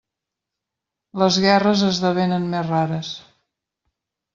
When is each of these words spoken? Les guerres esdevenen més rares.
Les 1.25 1.39
guerres 1.45 1.85
esdevenen 1.91 2.51
més 2.57 2.69
rares. 2.75 3.17